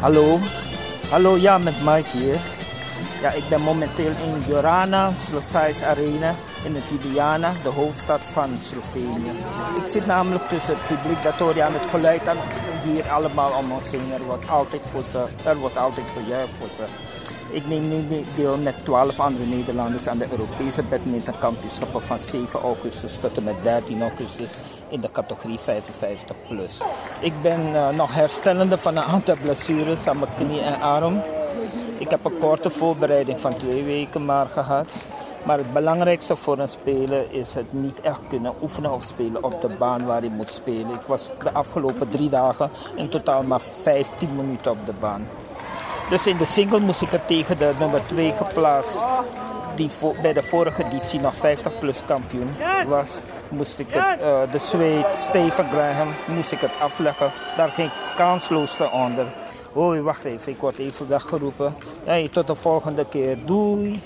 [0.00, 0.40] Hallo,
[1.10, 2.38] hallo, ja, met Mike hier.
[3.20, 9.30] Ja, ik ben momenteel in Jorana, Slosais Arena in het Ljubljana, de hoofdstad van Slovenië.
[9.80, 12.36] Ik zit namelijk tussen het publiek dat hoor je aan het geluid dat
[12.84, 14.12] hier allemaal om ons heen.
[14.12, 16.22] Er wordt altijd voor ze, er wordt altijd voor
[16.58, 16.84] voor ze.
[17.52, 23.16] Ik neem nu deel met 12 andere Nederlanders aan de Europese badmintonkampioenschappen van 7 augustus
[23.16, 24.50] tot en met 13 augustus
[24.88, 26.80] in de categorie 55 plus.
[27.20, 31.22] Ik ben uh, nog herstellende van een aantal blessures aan mijn knie en arm.
[31.98, 34.92] Ik heb een korte voorbereiding van twee weken maar gehad.
[35.44, 39.60] Maar het belangrijkste voor een speler is het niet echt kunnen oefenen of spelen op
[39.60, 40.88] de baan waar hij moet spelen.
[40.88, 45.28] Ik was de afgelopen drie dagen in totaal maar 15 minuten op de baan.
[46.10, 49.04] Dus in de single moest ik het tegen de nummer 2 geplaatst.
[49.74, 49.90] Die
[50.22, 52.50] bij de vorige editie nog 50 plus kampioen
[52.86, 53.18] was.
[53.48, 57.32] Moest ik het, uh, de zweet Steven Graham moest ik het afleggen.
[57.56, 59.26] Daar ging kansloos onder.
[59.72, 61.74] Hoi, wacht even, ik word even weggeroepen.
[62.04, 63.46] Hey, tot de volgende keer.
[63.46, 64.00] Doei.